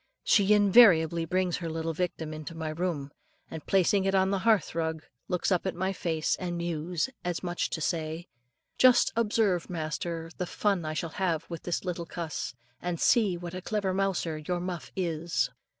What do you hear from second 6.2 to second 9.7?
and mews, as much as to say, "Just observe,